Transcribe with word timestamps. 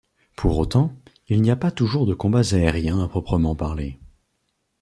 Pour 0.35 0.57
autant, 0.57 0.93
il 1.27 1.43
n'y 1.43 1.51
a 1.51 1.55
pas 1.55 1.69
toujours 1.69 2.07
de 2.07 2.15
combats 2.15 2.55
aériens 2.55 3.03
à 3.03 3.07
proprement 3.07 3.53
parler. 3.55 3.99